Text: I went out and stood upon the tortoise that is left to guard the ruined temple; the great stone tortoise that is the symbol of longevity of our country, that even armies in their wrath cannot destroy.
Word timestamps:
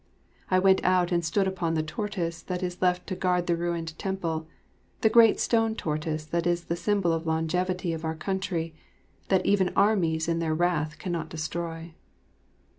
I 0.49 0.57
went 0.57 0.83
out 0.83 1.11
and 1.11 1.23
stood 1.23 1.47
upon 1.47 1.75
the 1.75 1.83
tortoise 1.83 2.41
that 2.41 2.63
is 2.63 2.81
left 2.81 3.05
to 3.05 3.15
guard 3.15 3.45
the 3.45 3.55
ruined 3.55 3.95
temple; 3.99 4.47
the 5.01 5.09
great 5.11 5.39
stone 5.39 5.75
tortoise 5.75 6.25
that 6.25 6.47
is 6.47 6.63
the 6.63 6.75
symbol 6.75 7.13
of 7.13 7.27
longevity 7.27 7.93
of 7.93 8.03
our 8.03 8.15
country, 8.15 8.73
that 9.27 9.45
even 9.45 9.69
armies 9.75 10.27
in 10.27 10.39
their 10.39 10.55
wrath 10.55 10.97
cannot 10.97 11.29
destroy. 11.29 11.93